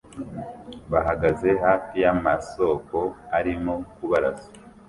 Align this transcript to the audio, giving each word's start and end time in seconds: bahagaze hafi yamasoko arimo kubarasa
bahagaze 0.91 1.49
hafi 1.65 1.95
yamasoko 2.05 2.97
arimo 3.37 3.73
kubarasa 3.95 4.49